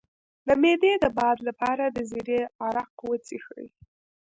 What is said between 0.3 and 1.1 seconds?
د معدې د